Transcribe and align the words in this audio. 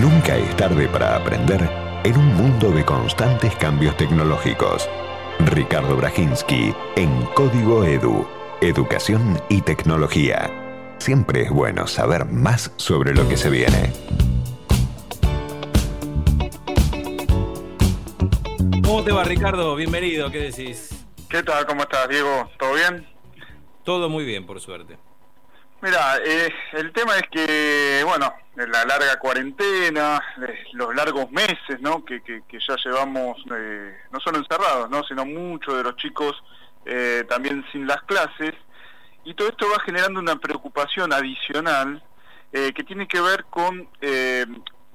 Nunca 0.00 0.36
es 0.36 0.56
tarde 0.56 0.86
para 0.86 1.16
aprender 1.16 1.68
en 2.04 2.16
un 2.16 2.32
mundo 2.36 2.70
de 2.70 2.84
constantes 2.84 3.52
cambios 3.56 3.96
tecnológicos. 3.96 4.88
Ricardo 5.40 5.96
Brajinski 5.96 6.72
en 6.94 7.24
Código 7.34 7.82
Edu, 7.82 8.24
Educación 8.60 9.42
y 9.48 9.60
Tecnología. 9.62 10.94
Siempre 10.98 11.42
es 11.42 11.50
bueno 11.50 11.88
saber 11.88 12.26
más 12.26 12.72
sobre 12.76 13.12
lo 13.12 13.28
que 13.28 13.36
se 13.36 13.50
viene. 13.50 13.92
¿Cómo 18.84 19.02
te 19.02 19.10
va, 19.10 19.24
Ricardo? 19.24 19.74
Bienvenido, 19.74 20.30
¿qué 20.30 20.38
decís? 20.38 20.90
¿Qué 21.28 21.42
tal? 21.42 21.66
¿Cómo 21.66 21.82
estás, 21.82 22.08
Diego? 22.08 22.48
¿Todo 22.56 22.74
bien? 22.74 23.04
Todo 23.82 24.08
muy 24.08 24.24
bien, 24.24 24.46
por 24.46 24.60
suerte. 24.60 24.96
Mira, 25.80 26.16
eh, 26.24 26.52
el 26.72 26.92
tema 26.92 27.16
es 27.16 27.28
que, 27.30 28.02
bueno, 28.04 28.34
la 28.56 28.84
larga 28.84 29.16
cuarentena, 29.20 30.20
eh, 30.42 30.64
los 30.72 30.92
largos 30.92 31.30
meses, 31.30 31.80
¿no? 31.80 32.04
Que, 32.04 32.20
que, 32.20 32.42
ya 32.50 32.74
llevamos, 32.84 33.36
eh, 33.54 33.96
no 34.10 34.18
solo 34.18 34.38
encerrados, 34.38 34.90
¿no? 34.90 35.04
Sino 35.04 35.24
muchos 35.24 35.76
de 35.76 35.82
los 35.84 35.96
chicos 35.96 36.42
también 37.28 37.66
sin 37.70 37.86
las 37.86 38.00
clases. 38.04 38.54
Y 39.24 39.34
todo 39.34 39.48
esto 39.48 39.66
va 39.70 39.82
generando 39.84 40.20
una 40.20 40.36
preocupación 40.36 41.12
adicional 41.12 42.02
que 42.50 42.84
tiene 42.86 43.06
que 43.06 43.20
ver 43.20 43.44
con, 43.50 43.90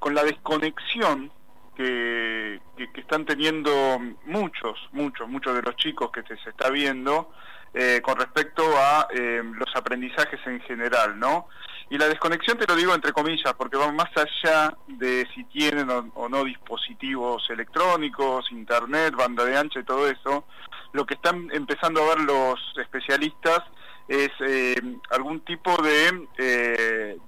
con 0.00 0.12
la 0.12 0.24
desconexión 0.24 1.30
que, 1.76 2.60
que, 2.76 3.00
están 3.00 3.24
teniendo 3.26 4.00
muchos, 4.26 4.76
muchos, 4.90 5.28
muchos 5.28 5.54
de 5.54 5.62
los 5.62 5.76
chicos 5.76 6.10
que 6.10 6.22
se, 6.22 6.34
está 6.50 6.70
viendo 6.70 7.30
eh, 7.76 8.00
con 8.02 8.16
respecto 8.16 8.62
a 8.78 9.08
eh, 9.10 9.42
los 9.42 9.68
aprendizajes 9.74 10.38
en 10.46 10.60
general, 10.60 11.18
¿no? 11.18 11.48
Y 11.90 11.98
la 11.98 12.06
desconexión 12.06 12.56
te 12.56 12.66
lo 12.66 12.76
digo 12.76 12.94
entre 12.94 13.12
comillas, 13.12 13.52
porque 13.54 13.76
va 13.76 13.90
más 13.90 14.10
allá 14.16 14.76
de 14.86 15.26
si 15.34 15.42
tienen 15.44 15.90
o, 15.90 16.28
no 16.28 16.44
dispositivos 16.44 17.44
electrónicos, 17.50 18.50
internet, 18.52 19.14
banda 19.16 19.44
de 19.44 19.56
ancha 19.56 19.80
y 19.80 19.84
todo 19.84 20.08
eso, 20.08 20.44
lo 20.92 21.04
que 21.04 21.14
están 21.14 21.48
empezando 21.52 22.02
a 22.02 22.14
ver 22.14 22.20
los 22.20 22.60
especialistas 22.80 23.60
es 24.06 24.30
eh, 24.46 24.76
algún 25.10 25.40
tipo 25.40 25.76
de, 25.82 27.18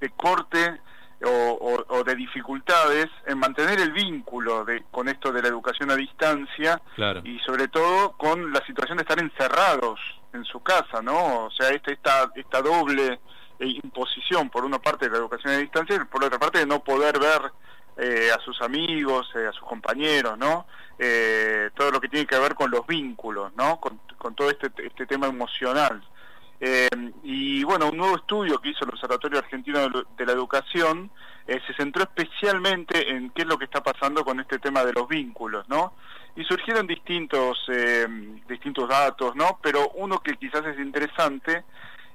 de 0.00 0.10
corte 0.10 0.80
o, 1.26 2.04
de 2.04 2.14
dificultades 2.14 3.08
en 3.26 3.38
mantener 3.38 3.80
el 3.80 3.92
vínculo 3.92 4.64
de, 4.64 4.84
con 4.90 5.08
esto 5.08 5.32
de 5.32 5.42
la 5.42 5.48
educación 5.48 5.90
a 5.90 5.96
distancia 5.96 6.80
y 7.24 7.38
sobre 7.40 7.68
todo 7.68 8.12
con 8.12 8.52
la 8.52 8.64
situación 8.66 8.98
de 8.98 9.02
estar 9.02 9.18
encerrados 9.18 10.00
en 10.32 10.44
su 10.44 10.62
casa, 10.62 11.00
¿no? 11.02 11.46
O 11.46 11.50
sea, 11.50 11.70
esta, 11.70 11.92
esta, 11.92 12.30
esta 12.34 12.60
doble 12.60 13.20
eh, 13.58 13.66
imposición, 13.82 14.50
por 14.50 14.64
una 14.64 14.78
parte 14.80 15.06
de 15.06 15.12
la 15.12 15.18
educación 15.18 15.54
a 15.54 15.58
distancia 15.58 15.96
y 15.96 16.04
por 16.04 16.24
otra 16.24 16.38
parte 16.38 16.58
de 16.58 16.66
no 16.66 16.82
poder 16.82 17.18
ver 17.18 17.52
eh, 17.96 18.30
a 18.34 18.40
sus 18.40 18.60
amigos, 18.60 19.30
eh, 19.36 19.46
a 19.46 19.52
sus 19.52 19.62
compañeros, 19.62 20.36
¿no? 20.38 20.66
todo 21.74 21.90
lo 21.90 22.00
que 22.00 22.08
tiene 22.08 22.24
que 22.24 22.38
ver 22.38 22.54
con 22.54 22.70
los 22.70 22.86
vínculos, 22.86 23.52
¿no? 23.56 23.80
Con, 23.80 24.00
con 24.16 24.36
todo 24.36 24.48
este, 24.48 24.70
este 24.78 25.06
tema 25.06 25.26
emocional. 25.26 26.00
Eh, 26.60 26.88
y 27.22 27.64
bueno, 27.64 27.88
un 27.88 27.96
nuevo 27.96 28.16
estudio 28.16 28.58
que 28.58 28.70
hizo 28.70 28.84
el 28.84 28.90
Observatorio 28.90 29.38
Argentino 29.38 29.80
de 30.16 30.26
la 30.26 30.32
Educación 30.32 31.10
eh, 31.46 31.60
se 31.66 31.74
centró 31.74 32.04
especialmente 32.04 33.10
en 33.10 33.30
qué 33.30 33.42
es 33.42 33.48
lo 33.48 33.58
que 33.58 33.66
está 33.66 33.82
pasando 33.82 34.24
con 34.24 34.40
este 34.40 34.58
tema 34.58 34.84
de 34.84 34.92
los 34.92 35.06
vínculos, 35.06 35.68
¿no? 35.68 35.94
Y 36.36 36.44
surgieron 36.44 36.86
distintos, 36.86 37.58
eh, 37.68 38.06
distintos 38.48 38.88
datos, 38.88 39.36
¿no? 39.36 39.58
Pero 39.62 39.90
uno 39.96 40.20
que 40.20 40.36
quizás 40.36 40.64
es 40.66 40.78
interesante 40.78 41.64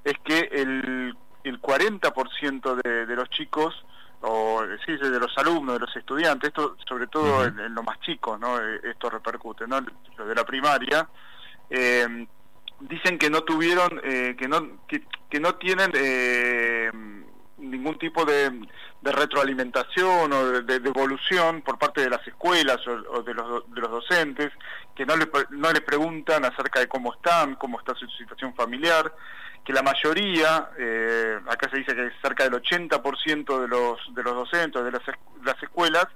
es 0.04 0.14
que 0.24 0.50
el, 0.52 1.16
el 1.44 1.62
40% 1.62 2.82
de, 2.82 3.06
de 3.06 3.16
los 3.16 3.30
chicos 3.30 3.86
o 4.22 4.62
sí, 4.86 4.98
de 4.98 5.20
los 5.20 5.38
alumnos, 5.38 5.76
de 5.76 5.86
los 5.86 5.96
estudiantes, 5.96 6.50
esto 6.50 6.76
sobre 6.88 7.08
todo 7.08 7.46
en, 7.46 7.58
en, 7.60 7.74
lo 7.74 7.84
más 7.84 8.00
chico, 8.02 8.38
¿no? 8.38 8.60
Esto 8.60 9.10
repercute, 9.10 9.68
¿no? 9.68 9.80
Lo 10.18 10.26
de 10.26 10.36
la 10.36 10.44
primaria, 10.44 11.08
eh, 11.70 12.28
dicen 12.82 13.18
que 13.18 13.30
no 13.30 13.42
tuvieron, 13.42 14.02
eh, 14.04 14.36
que 14.38 14.48
no 14.48 14.80
que, 14.88 15.40
no 15.40 15.56
tienen 15.56 15.92
eh, 15.96 16.92
ningún 17.58 17.98
tipo 17.98 18.26
de, 18.26 18.52
retroalimentación 19.02 20.34
o 20.34 20.62
de, 20.62 20.80
devolución 20.80 21.62
por 21.62 21.78
parte 21.78 22.02
de 22.02 22.10
las 22.10 22.26
escuelas 22.28 22.80
o, 22.88 23.24
de, 23.24 23.34
los, 23.34 23.74
de 23.74 23.82
los 23.82 23.92
docentes, 23.92 24.52
que 24.96 25.06
no 25.06 25.16
le, 25.16 25.30
no 25.52 25.72
le 25.72 25.82
preguntan 25.82 26.46
acerca 26.46 26.80
de 26.80 26.88
cómo 26.88 27.14
están, 27.14 27.56
cómo 27.56 27.80
está 27.80 27.96
su 27.96 28.08
situación 28.08 28.54
familiar, 28.56 29.14
que 29.64 29.74
la 29.74 29.84
mayoría, 29.84 30.72
eh, 30.78 31.40
acá 31.48 31.70
se 31.70 31.78
dice 31.78 31.96
que 31.96 32.12
cerca 32.22 32.44
del 32.44 32.54
80% 32.54 33.62
de 33.62 33.68
los, 33.68 34.00
de 34.16 34.24
los 34.24 34.34
docentes 34.34 34.84
de 34.84 34.92
las, 34.92 35.02
las 35.44 35.62
escuelas, 35.62 36.08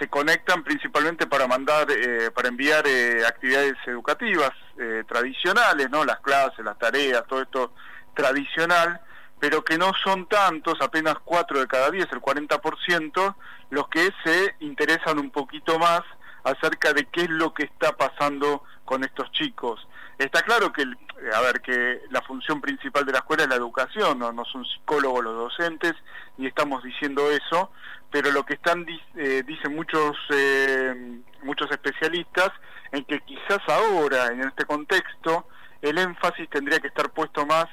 se 0.00 0.08
conectan 0.08 0.64
principalmente 0.64 1.26
para 1.26 1.46
mandar, 1.46 1.86
eh, 1.90 2.30
para 2.34 2.48
enviar 2.48 2.86
eh, 2.86 3.22
actividades 3.26 3.74
educativas 3.86 4.50
eh, 4.78 5.04
tradicionales, 5.06 5.90
¿no? 5.90 6.06
Las 6.06 6.20
clases, 6.20 6.64
las 6.64 6.78
tareas, 6.78 7.26
todo 7.28 7.42
esto 7.42 7.74
tradicional, 8.14 8.98
pero 9.38 9.62
que 9.62 9.76
no 9.76 9.92
son 10.02 10.26
tantos, 10.26 10.80
apenas 10.80 11.16
4 11.22 11.60
de 11.60 11.66
cada 11.66 11.90
10, 11.90 12.08
el 12.12 12.20
40%, 12.20 13.34
los 13.68 13.88
que 13.88 14.08
se 14.24 14.54
interesan 14.60 15.18
un 15.18 15.30
poquito 15.30 15.78
más 15.78 16.00
acerca 16.44 16.94
de 16.94 17.04
qué 17.04 17.22
es 17.22 17.30
lo 17.30 17.52
que 17.52 17.64
está 17.64 17.94
pasando 17.94 18.64
con 18.86 19.04
estos 19.04 19.30
chicos. 19.32 19.86
Está 20.16 20.40
claro 20.40 20.72
que, 20.72 20.86
a 21.34 21.40
ver, 21.40 21.60
que 21.60 22.02
la 22.10 22.22
función 22.22 22.60
principal 22.60 23.04
de 23.04 23.12
la 23.12 23.18
escuela 23.18 23.44
es 23.44 23.48
la 23.48 23.56
educación, 23.56 24.18
no, 24.18 24.32
no 24.32 24.44
son 24.44 24.64
psicólogos 24.64 25.24
los 25.24 25.34
docentes, 25.34 25.94
y 26.38 26.46
estamos 26.46 26.82
diciendo 26.82 27.30
eso, 27.30 27.70
pero 28.10 28.30
lo 28.32 28.44
que 28.44 28.54
están 28.54 28.86
eh, 29.16 29.42
dicen 29.46 29.74
muchos 29.74 30.16
eh, 30.30 31.20
muchos 31.42 31.70
especialistas 31.70 32.50
en 32.92 33.04
que 33.04 33.20
quizás 33.20 33.60
ahora 33.68 34.28
en 34.28 34.40
este 34.42 34.64
contexto 34.64 35.46
el 35.80 35.96
énfasis 35.98 36.48
tendría 36.50 36.80
que 36.80 36.88
estar 36.88 37.10
puesto 37.10 37.46
más 37.46 37.66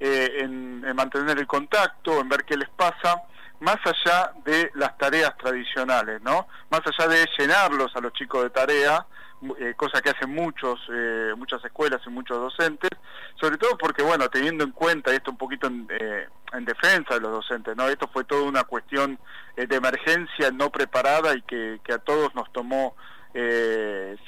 eh, 0.00 0.40
en, 0.40 0.80
mantener 0.94 1.38
el 1.38 1.46
contacto 1.46 2.20
en 2.20 2.28
ver 2.28 2.44
qué 2.44 2.56
les 2.56 2.68
pasa 2.70 3.22
más 3.60 3.76
allá 3.84 4.32
de 4.44 4.70
las 4.74 4.98
tareas 4.98 5.36
tradicionales 5.38 6.20
no 6.22 6.48
más 6.70 6.80
allá 6.86 7.08
de 7.08 7.28
llenarlos 7.38 7.94
a 7.94 8.00
los 8.00 8.12
chicos 8.12 8.42
de 8.42 8.50
tarea 8.50 9.06
eh, 9.58 9.74
cosa 9.76 10.00
que 10.00 10.10
hacen 10.10 10.30
muchos, 10.30 10.80
eh, 10.90 11.32
muchas 11.36 11.64
escuelas 11.64 12.00
y 12.06 12.10
muchos 12.10 12.38
docentes, 12.38 12.90
sobre 13.40 13.58
todo 13.58 13.76
porque, 13.76 14.02
bueno, 14.02 14.28
teniendo 14.28 14.64
en 14.64 14.70
cuenta, 14.70 15.12
esto 15.12 15.30
un 15.30 15.36
poquito 15.36 15.66
en, 15.66 15.86
eh, 15.90 16.28
en 16.52 16.64
defensa 16.64 17.14
de 17.14 17.20
los 17.20 17.32
docentes, 17.32 17.76
¿no? 17.76 17.88
Esto 17.88 18.08
fue 18.12 18.24
toda 18.24 18.42
una 18.42 18.64
cuestión 18.64 19.18
de 19.56 19.76
emergencia 19.76 20.50
no 20.50 20.70
preparada 20.70 21.36
y 21.36 21.42
que, 21.42 21.80
a 21.92 21.98
todos 21.98 22.34
nos 22.34 22.52
tomó 22.52 22.96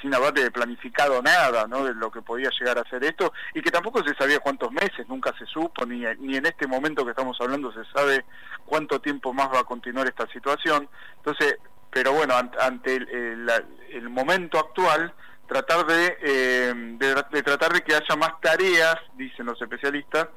sin 0.01 0.13
haber 0.13 0.51
planificado 0.51 1.21
nada 1.21 1.65
¿no? 1.65 1.85
de 1.85 1.93
lo 1.93 2.11
que 2.11 2.21
podía 2.21 2.49
llegar 2.49 2.77
a 2.77 2.89
ser 2.89 3.05
esto 3.05 3.31
y 3.53 3.61
que 3.61 3.71
tampoco 3.71 4.03
se 4.03 4.13
sabía 4.15 4.41
cuántos 4.41 4.69
meses, 4.73 5.07
nunca 5.07 5.33
se 5.39 5.45
supo, 5.45 5.85
ni, 5.85 5.99
ni 6.19 6.35
en 6.35 6.45
este 6.45 6.67
momento 6.67 7.05
que 7.05 7.11
estamos 7.11 7.37
hablando 7.39 7.71
se 7.71 7.85
sabe 7.93 8.25
cuánto 8.65 8.99
tiempo 8.99 9.33
más 9.33 9.47
va 9.47 9.61
a 9.61 9.63
continuar 9.63 10.07
esta 10.07 10.27
situación. 10.27 10.89
Entonces, 11.19 11.57
pero 11.91 12.13
bueno, 12.13 12.35
ante 12.59 12.95
el, 12.95 14.09
momento 14.09 14.59
actual, 14.59 15.13
tratar 15.47 15.85
eh, 15.89 16.73
de, 16.75 17.43
tratar 17.43 17.73
de 17.73 17.81
que 17.81 17.95
haya 17.95 18.15
más 18.15 18.39
tareas, 18.41 18.95
dicen 19.15 19.45
los 19.45 19.61
especialistas, 19.61 20.27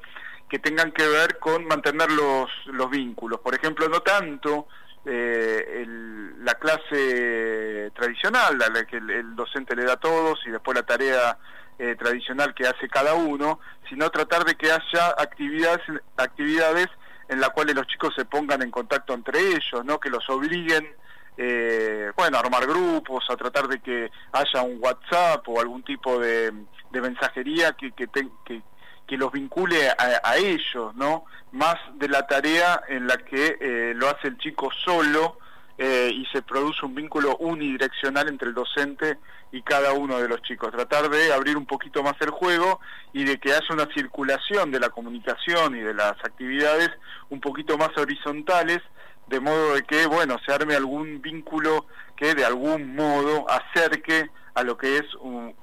que 0.49 0.59
tengan 0.59 0.91
que 0.91 1.07
ver 1.07 1.39
con 1.39 1.65
mantener 1.65 2.11
los, 2.11 2.49
los 2.67 2.89
vínculos. 2.89 3.39
Por 3.39 3.55
ejemplo, 3.55 3.87
no 3.87 4.01
tanto 4.01 4.67
eh, 5.05 5.85
la 6.39 6.53
clase 6.55 7.91
tradicional, 7.95 8.57
la, 8.57 8.85
que 8.85 8.97
el, 8.97 9.35
docente 9.35 9.75
le 9.75 9.85
da 9.85 9.93
a 9.93 9.97
todos 9.97 10.39
y 10.45 10.51
después 10.51 10.75
la 10.75 10.83
tarea 10.83 11.37
eh, 11.79 11.95
tradicional 11.95 12.53
que 12.53 12.67
hace 12.67 12.87
cada 12.87 13.13
uno, 13.13 13.59
sino 13.89 14.09
tratar 14.09 14.43
de 14.45 14.55
que 14.55 14.71
haya 14.71 15.15
actividades, 15.17 15.81
actividades 16.17 16.87
en 17.29 17.39
las 17.39 17.49
cuales 17.49 17.75
los 17.75 17.87
chicos 17.87 18.13
se 18.15 18.25
pongan 18.25 18.61
en 18.61 18.69
contacto 18.69 19.13
entre 19.13 19.39
ellos, 19.39 19.85
¿no? 19.85 19.99
que 19.99 20.09
los 20.09 20.29
obliguen 20.29 20.87
eh, 21.43 22.11
bueno, 22.15 22.37
armar 22.37 22.67
grupos, 22.67 23.25
a 23.27 23.35
tratar 23.35 23.67
de 23.67 23.79
que 23.79 24.11
haya 24.31 24.61
un 24.61 24.77
WhatsApp 24.79 25.47
o 25.49 25.59
algún 25.59 25.81
tipo 25.81 26.19
de, 26.19 26.53
mensajería 26.91 27.75
que, 27.75 29.17
los 29.17 29.31
vincule 29.31 29.89
a, 29.89 30.37
ellos, 30.37 30.93
¿no? 30.93 31.25
Más 31.51 31.77
de 31.95 32.09
la 32.09 32.27
tarea 32.27 32.83
en 32.87 33.07
la 33.07 33.17
que 33.17 33.57
eh, 33.59 33.93
lo 33.95 34.07
hace 34.07 34.27
el 34.27 34.37
chico 34.37 34.69
solo 34.85 35.39
eh, 35.79 36.11
y 36.13 36.27
se 36.27 36.43
produce 36.43 36.85
un 36.85 36.93
vínculo 36.93 37.35
unidireccional 37.37 38.27
entre 38.27 38.49
el 38.49 38.53
docente 38.53 39.17
y 39.51 39.63
cada 39.63 39.93
uno 39.93 40.19
de 40.19 40.27
los 40.27 40.43
chicos. 40.43 40.71
Tratar 40.71 41.09
de 41.09 41.33
abrir 41.33 41.57
un 41.57 41.65
poquito 41.65 42.03
más 42.03 42.13
el 42.21 42.29
juego 42.29 42.79
y 43.13 43.23
de 43.23 43.39
que 43.39 43.51
haya 43.51 43.65
una 43.71 43.87
circulación 43.95 44.69
de 44.69 44.79
la 44.79 44.89
comunicación 44.89 45.75
y 45.75 45.79
de 45.79 45.95
las 45.95 46.13
actividades 46.23 46.91
un 47.29 47.41
poquito 47.41 47.79
más 47.79 47.89
horizontales 47.97 48.79
de 49.31 49.39
modo 49.39 49.75
de 49.75 49.83
que, 49.83 50.05
bueno, 50.07 50.37
se 50.45 50.53
arme 50.53 50.75
algún 50.75 51.21
vínculo 51.21 51.87
que 52.17 52.35
de 52.35 52.45
algún 52.45 52.95
modo 52.95 53.47
acerque 53.49 54.29
a 54.53 54.63
lo 54.63 54.77
que 54.77 54.97
es 54.97 55.05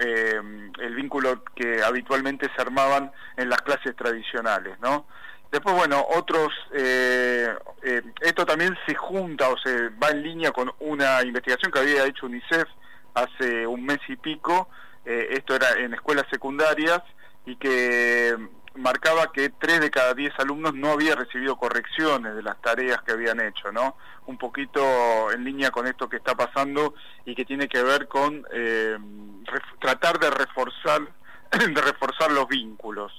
eh, 0.01 0.41
el 0.81 0.95
vínculo 0.95 1.45
que 1.55 1.83
habitualmente 1.83 2.49
se 2.57 2.63
armaban 2.63 3.13
en 3.37 3.51
las 3.51 3.61
clases 3.61 3.95
tradicionales, 3.95 4.81
¿no? 4.81 5.07
Después, 5.53 5.77
bueno, 5.77 6.05
otros, 6.15 6.49
eh, 6.73 7.49
eh, 7.83 8.03
esto 8.23 8.47
también 8.47 8.77
se 8.87 8.95
junta 8.95 9.51
o 9.51 9.57
se 9.59 9.91
va 9.91 10.09
en 10.11 10.23
línea 10.23 10.51
con 10.51 10.73
una 10.81 11.23
investigación 11.23 11.71
que 11.71 11.79
había 11.79 12.07
hecho 12.07 12.27
UNICEF 12.27 12.69
hace 13.15 13.67
un 13.67 13.85
mes 13.85 13.99
y 14.09 14.17
pico, 14.17 14.69
esto 15.05 15.55
era 15.55 15.71
en 15.79 15.95
escuelas 15.95 16.27
secundarias, 16.31 17.01
y 17.47 17.57
que 17.57 18.37
marcaba 18.75 19.33
que 19.33 19.51
tres 19.51 19.81
de 19.81 19.91
cada 19.91 20.15
diez 20.15 20.33
alumnos 20.39 20.75
no 20.75 20.93
había 20.93 21.15
recibido 21.15 21.57
correcciones 21.57 22.35
de 22.35 22.43
las 22.43 22.61
tareas 22.61 23.03
que 23.03 23.13
habían 23.13 23.41
hecho, 23.41 23.73
¿no? 23.73 23.97
Un 24.27 24.39
poquito 24.39 25.33
en 25.33 25.45
línea 25.45 25.71
con 25.71 25.87
esto 25.87 26.09
que 26.09 26.17
está 26.17 26.35
pasando 26.35 26.95
y 27.25 27.35
que 27.35 27.45
tiene 27.45 27.69
que 27.69 27.83
ver 27.83 28.09
con 28.09 28.45
tratar 29.81 30.19
de 30.19 30.31
reforzar, 30.31 31.03
de 31.51 31.81
reforzar 31.81 32.31
los 32.31 32.47
vínculos. 32.49 33.13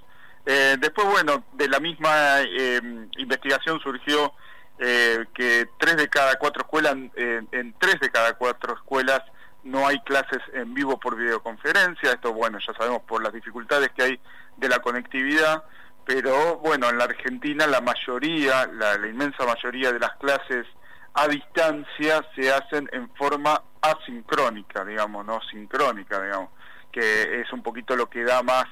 Eh, 0.46 0.78
después, 0.80 1.07
bueno, 1.07 1.44
de 1.54 1.68
la 1.68 1.80
misma 1.80 2.42
eh, 2.42 2.81
investigación 3.18 3.80
surgió 3.81 4.34
eh, 4.80 5.25
que 5.34 5.69
tres 5.78 5.98
de 5.98 6.07
cada 6.07 6.36
cuatro 6.38 6.63
escuelas, 6.63 6.95
en 7.16 7.75
tres 7.80 8.00
de 8.00 8.10
cada 8.10 8.34
cuatro 8.34 8.74
escuelas 8.74 9.22
no 9.64 9.88
hay 9.88 10.00
clases 10.02 10.40
en 10.54 10.74
vivo 10.74 11.00
por 11.00 11.16
videoconferencia. 11.16 12.12
Esto, 12.12 12.34
bueno, 12.34 12.60
ya 12.66 12.74
sabemos 12.74 13.02
por 13.04 13.22
las 13.22 13.34
dificultades 13.34 13.90
que 13.96 14.04
hay 14.04 14.20
de 14.58 14.70
la 14.70 14.80
conectividad, 14.80 15.64
pero 16.06 16.58
bueno, 16.58 16.90
en 16.90 16.98
la 16.98 17.06
Argentina 17.06 17.68
la 17.68 17.82
mayoría, 17.82 18.68
la, 18.68 18.96
inmensa 19.08 19.46
mayoría 19.46 19.92
de 19.92 20.00
las 20.00 20.16
clases 20.18 20.66
a 21.14 21.28
distancia 21.28 22.26
se 22.36 22.52
hacen 22.52 22.90
en 22.92 23.10
forma 23.16 23.62
asincrónica, 23.82 24.86
digamos, 24.86 25.26
no 25.26 25.40
sincrónica, 25.52 26.22
digamos, 26.22 26.50
que 26.92 27.42
es 27.42 27.52
un 27.54 27.62
poquito 27.62 27.96
lo 27.96 28.10
que 28.10 28.24
da 28.24 28.42
más 28.44 28.66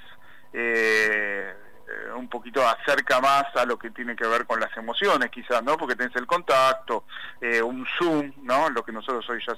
eh, 0.53 1.53
eh, 1.87 2.11
un 2.13 2.27
poquito 2.27 2.61
acerca 2.67 3.21
más 3.21 3.45
a 3.55 3.65
lo 3.65 3.79
que 3.79 3.91
tiene 3.91 4.15
que 4.15 4.27
ver 4.27 4.45
con 4.45 4.59
las 4.59 4.75
emociones 4.75 5.29
quizás, 5.31 5.63
¿no? 5.63 5.77
Porque 5.77 5.95
tenés 5.95 6.15
el 6.17 6.27
contacto, 6.27 7.05
eh, 7.39 7.61
un 7.61 7.87
Zoom, 7.97 8.33
¿no? 8.43 8.69
Lo 8.69 8.83
que 8.83 8.91
nosotros 8.91 9.25
hoy 9.29 9.41
ya 9.47 9.55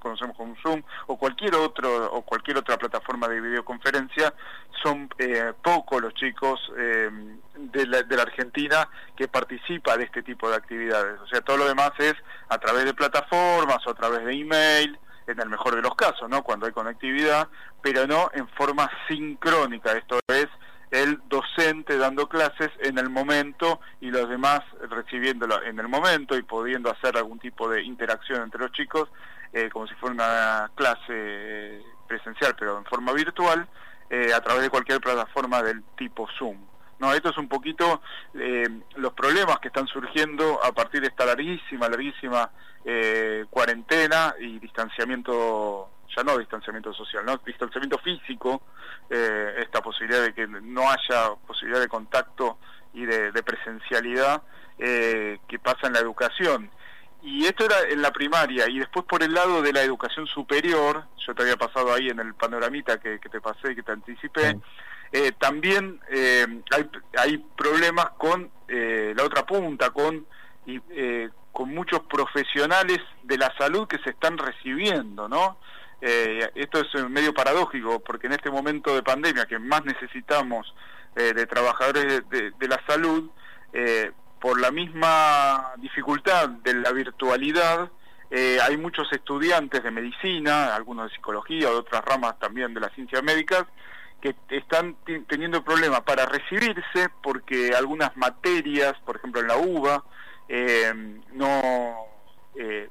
conocemos 0.00 0.36
como 0.36 0.56
Zoom, 0.56 0.82
o 1.06 1.16
cualquier 1.16 1.54
otro 1.54 2.12
o 2.12 2.22
cualquier 2.22 2.58
otra 2.58 2.76
plataforma 2.76 3.28
de 3.28 3.40
videoconferencia, 3.40 4.34
son 4.82 5.08
eh, 5.18 5.52
pocos 5.62 6.02
los 6.02 6.14
chicos 6.14 6.60
de, 6.74 7.86
la, 7.86 8.02
de 8.02 8.16
la 8.16 8.22
Argentina 8.22 8.88
que 9.16 9.28
participa 9.28 9.96
de 9.96 10.04
este 10.04 10.22
tipo 10.22 10.50
de 10.50 10.56
actividades. 10.56 11.20
O 11.20 11.26
sea, 11.28 11.40
todo 11.42 11.58
lo 11.58 11.68
demás 11.68 11.92
es 11.98 12.14
a 12.48 12.58
través 12.58 12.84
de 12.86 12.94
plataformas 12.94 13.86
o 13.86 13.90
a 13.90 13.94
través 13.94 14.24
de 14.24 14.32
email, 14.32 14.98
en 15.28 15.40
el 15.40 15.48
mejor 15.48 15.76
de 15.76 15.82
los 15.82 15.94
casos, 15.94 16.28
¿no? 16.28 16.42
Cuando 16.42 16.66
hay 16.66 16.72
conectividad, 16.72 17.48
pero 17.82 18.06
no 18.06 18.30
en 18.32 18.48
forma 18.48 18.90
sincrónica. 19.06 19.92
Esto 19.92 20.18
es 20.26 20.48
el 20.90 21.20
docente 21.28 21.96
dando 21.98 22.28
clases 22.28 22.70
en 22.80 22.98
el 22.98 23.10
momento 23.10 23.80
y 24.00 24.10
los 24.10 24.28
demás 24.28 24.60
recibiéndolo 24.88 25.62
en 25.62 25.78
el 25.78 25.88
momento 25.88 26.36
y 26.36 26.42
pudiendo 26.42 26.90
hacer 26.90 27.16
algún 27.16 27.38
tipo 27.38 27.68
de 27.68 27.82
interacción 27.82 28.42
entre 28.42 28.60
los 28.60 28.72
chicos, 28.72 29.08
eh, 29.52 29.68
como 29.70 29.86
si 29.86 29.94
fuera 29.94 30.14
una 30.14 30.70
clase 30.74 31.82
presencial, 32.06 32.54
pero 32.58 32.78
en 32.78 32.84
forma 32.84 33.12
virtual, 33.12 33.68
eh, 34.10 34.32
a 34.34 34.40
través 34.40 34.62
de 34.62 34.70
cualquier 34.70 35.00
plataforma 35.00 35.62
del 35.62 35.82
tipo 35.96 36.26
Zoom. 36.38 36.56
No, 36.98 37.12
esto 37.12 37.30
es 37.30 37.38
un 37.38 37.48
poquito 37.48 38.00
eh, 38.34 38.68
los 38.96 39.12
problemas 39.12 39.60
que 39.60 39.68
están 39.68 39.86
surgiendo 39.86 40.64
a 40.64 40.72
partir 40.72 41.00
de 41.00 41.08
esta 41.08 41.24
larguísima, 41.26 41.88
larguísima 41.88 42.50
eh, 42.84 43.44
cuarentena 43.50 44.34
y 44.40 44.58
distanciamiento, 44.58 45.90
ya 46.16 46.22
no 46.22 46.38
distanciamiento 46.38 46.92
social, 46.92 47.24
no 47.24 47.36
distanciamiento 47.44 47.98
físico, 47.98 48.62
eh, 49.10 49.54
esta 49.58 49.80
posibilidad 49.80 50.22
de 50.22 50.34
que 50.34 50.46
no 50.46 50.90
haya 50.90 51.34
posibilidad 51.46 51.80
de 51.80 51.88
contacto 51.88 52.58
y 52.94 53.04
de, 53.04 53.42
presencialidad 53.42 54.42
eh, 54.78 55.38
que 55.48 55.58
pasa 55.58 55.86
en 55.86 55.92
la 55.92 56.00
educación. 56.00 56.70
Y 57.22 57.46
esto 57.46 57.64
era 57.64 57.80
en 57.88 58.00
la 58.00 58.12
primaria, 58.12 58.68
y 58.68 58.78
después 58.78 59.04
por 59.04 59.22
el 59.22 59.34
lado 59.34 59.60
de 59.60 59.72
la 59.72 59.82
educación 59.82 60.26
superior, 60.26 61.04
yo 61.26 61.34
te 61.34 61.42
había 61.42 61.56
pasado 61.56 61.92
ahí 61.92 62.08
en 62.08 62.20
el 62.20 62.34
panoramita 62.34 62.98
que, 62.98 63.18
te 63.18 63.40
pasé, 63.40 63.74
que 63.74 63.82
te 63.82 63.92
anticipé, 63.92 64.58
eh, 65.10 65.32
también 65.38 66.00
hay, 66.10 66.90
hay 67.18 67.38
problemas 67.56 68.10
con 68.18 68.50
la 68.68 69.24
otra 69.24 69.44
punta, 69.44 69.90
con, 69.90 70.26
con 71.52 71.74
muchos 71.74 72.00
profesionales 72.02 72.98
de 73.24 73.36
la 73.36 73.52
salud 73.58 73.88
que 73.88 73.98
se 73.98 74.10
están 74.10 74.38
recibiendo, 74.38 75.28
¿no? 75.28 75.58
Esto 76.00 76.80
es 76.80 77.10
medio 77.10 77.34
paradójico, 77.34 78.00
porque 78.00 78.26
en 78.26 78.34
este 78.34 78.50
momento 78.50 78.94
de 78.94 79.02
pandemia 79.02 79.46
que 79.46 79.58
más 79.58 79.84
necesitamos 79.84 80.74
de 81.14 81.46
trabajadores 81.46 82.22
de, 82.28 82.68
la 82.68 82.80
salud, 82.86 83.28
por 84.40 84.60
la 84.60 84.70
misma 84.70 85.72
dificultad 85.78 86.48
de 86.48 86.74
la 86.74 86.92
virtualidad, 86.92 87.90
hay 88.30 88.76
muchos 88.76 89.12
estudiantes 89.12 89.82
de 89.82 89.90
medicina, 89.90 90.76
algunos 90.76 91.10
de 91.10 91.16
psicología, 91.16 91.68
de 91.70 91.74
otras 91.74 92.04
ramas 92.04 92.38
también 92.38 92.72
de 92.74 92.80
las 92.80 92.92
ciencias 92.92 93.22
médicas, 93.24 93.64
que 94.20 94.34
están 94.50 94.96
teniendo 95.28 95.62
problemas 95.62 96.00
para 96.00 96.26
recibirse 96.26 97.08
porque 97.22 97.72
algunas 97.76 98.16
materias, 98.16 98.94
por 99.04 99.16
ejemplo 99.16 99.40
en 99.40 99.46
la 99.46 99.56
UBA, 99.56 100.04
eh, 100.48 100.92
no, 101.32 102.06
eh, 102.56 102.88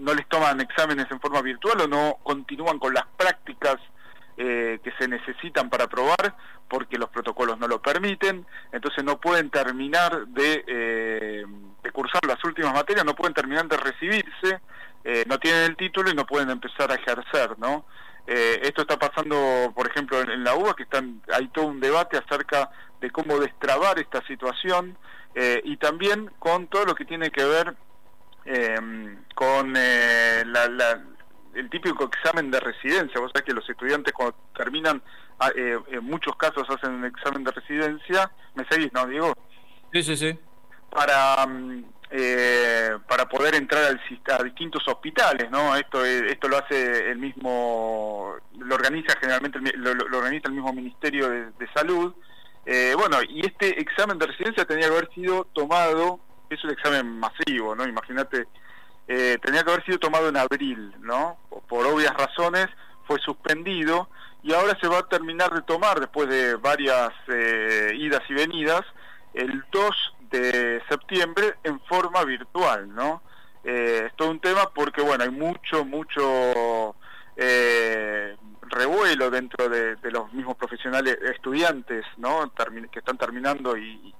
no 0.00 0.14
les 0.14 0.26
toman 0.28 0.60
exámenes 0.60 1.06
en 1.10 1.20
forma 1.20 1.42
virtual 1.42 1.80
o 1.82 1.88
no 1.88 2.18
continúan 2.22 2.78
con 2.78 2.94
las 2.94 3.04
prácticas 3.16 3.76
eh, 4.36 4.80
que 4.82 4.92
se 4.98 5.08
necesitan 5.08 5.68
para 5.68 5.84
aprobar 5.84 6.34
porque 6.68 6.98
los 6.98 7.10
protocolos 7.10 7.58
no 7.58 7.66
lo 7.66 7.82
permiten, 7.82 8.46
entonces 8.72 9.04
no 9.04 9.20
pueden 9.20 9.50
terminar 9.50 10.26
de, 10.28 11.44
de 11.82 11.90
cursar 11.90 12.20
las 12.26 12.42
últimas 12.44 12.72
materias, 12.72 13.04
no 13.04 13.16
pueden 13.16 13.34
terminar 13.34 13.66
de 13.66 13.76
recibirse, 13.76 14.60
no 15.26 15.38
tienen 15.40 15.62
el 15.62 15.76
título 15.76 16.10
y 16.10 16.14
no 16.14 16.24
pueden 16.26 16.48
empezar 16.48 16.92
a 16.92 16.94
ejercer, 16.94 17.58
¿no? 17.58 17.84
Eh, 18.32 18.60
esto 18.62 18.82
está 18.82 18.96
pasando, 18.96 19.72
por 19.74 19.88
ejemplo, 19.88 20.20
en, 20.20 20.44
la 20.44 20.54
UBA, 20.54 20.74
que 20.74 20.84
están, 20.84 21.20
hay 21.32 21.48
todo 21.48 21.66
un 21.66 21.80
debate 21.80 22.16
acerca 22.16 22.70
de 23.00 23.10
cómo 23.10 23.40
destrabar 23.40 23.98
esta 23.98 24.24
situación 24.26 24.96
eh, 25.34 25.60
y 25.64 25.76
también 25.78 26.30
con 26.38 26.68
todo 26.68 26.84
lo 26.84 26.94
que 26.94 27.04
tiene 27.04 27.30
que 27.30 27.44
ver 27.44 27.74
em, 28.44 29.24
con 29.34 29.74
eh, 29.76 30.42
el 31.54 31.70
típico 31.70 32.04
examen 32.04 32.50
de 32.50 32.60
residencia. 32.60 33.20
Vos 33.20 33.32
sabés 33.32 33.46
que 33.46 33.52
los 33.52 33.68
estudiantes 33.68 34.12
cuando 34.12 34.36
terminan, 34.56 35.02
ah, 35.38 35.50
en 35.54 36.04
muchos 36.04 36.36
casos 36.36 36.68
hacen 36.68 36.92
un 36.92 37.04
examen 37.04 37.44
de 37.44 37.50
residencia. 37.52 38.30
¿Me 38.54 38.64
seguís, 38.70 38.92
no, 38.92 39.06
Diego? 39.06 39.34
Sí, 39.92 40.02
sí, 40.02 40.16
sí. 40.16 40.38
Para... 40.90 41.46
Mm, 41.46 41.84
eh, 42.12 42.98
para 43.06 43.28
poder 43.28 43.54
entrar 43.54 43.84
al, 43.84 44.00
a 44.36 44.42
distintos 44.42 44.82
hospitales, 44.88 45.48
¿no? 45.48 45.76
Esto 45.76 46.04
esto 46.04 46.48
lo 46.48 46.58
hace 46.58 47.08
el 47.08 47.18
mismo, 47.18 48.34
lo 48.58 48.74
organiza 48.74 49.16
generalmente, 49.20 49.60
lo, 49.76 49.92
organiza 50.18 50.48
el 50.48 50.54
mismo 50.54 50.72
Ministerio 50.72 51.28
de, 51.28 51.68
Salud. 51.72 52.12
Eh, 52.66 52.94
bueno, 52.98 53.18
y 53.22 53.46
este 53.46 53.80
examen 53.80 54.18
de 54.18 54.26
residencia 54.26 54.64
tenía 54.64 54.88
que 54.88 54.96
haber 54.96 55.14
sido 55.14 55.44
tomado, 55.52 56.18
es 56.54 56.64
un 56.64 56.70
examen 56.70 57.18
masivo, 57.18 57.74
¿no? 57.74 57.86
Imagínate, 57.86 58.46
eh, 59.08 59.38
tenía 59.42 59.62
que 59.64 59.70
haber 59.70 59.84
sido 59.84 59.98
tomado 59.98 60.28
en 60.28 60.36
abril, 60.36 60.94
¿no? 61.00 61.38
Por 61.68 61.86
obvias 61.86 62.14
razones 62.14 62.66
fue 63.06 63.18
suspendido 63.20 64.08
y 64.42 64.52
ahora 64.52 64.76
se 64.80 64.88
va 64.88 64.98
a 64.98 65.08
terminar 65.08 65.52
de 65.52 65.62
tomar 65.62 66.00
después 66.00 66.28
de 66.28 66.56
varias 66.56 67.10
idas 67.28 68.22
y 68.28 68.34
venidas 68.34 68.82
el 69.34 69.64
2 69.70 70.14
de 70.30 70.82
septiembre 70.88 71.56
en 71.64 71.80
forma 71.80 72.24
virtual, 72.24 72.94
¿no? 72.94 73.22
Eh, 73.64 74.04
es 74.06 74.16
todo 74.16 74.30
un 74.30 74.40
tema 74.40 74.70
porque, 74.74 75.02
bueno, 75.02 75.24
hay 75.24 75.30
mucho, 75.30 75.84
mucho 75.84 76.94
eh, 77.36 78.36
revuelo 78.62 79.30
dentro 79.30 79.68
de, 79.68 79.96
los 80.10 80.32
mismos 80.32 80.56
profesionales, 80.56 81.18
estudiantes, 81.34 82.04
¿no? 82.16 82.50
que 82.90 82.98
están 82.98 83.18
terminando 83.18 83.76
y, 83.76 84.14